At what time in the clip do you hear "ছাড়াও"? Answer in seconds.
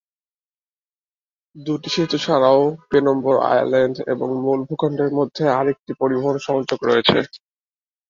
2.17-2.61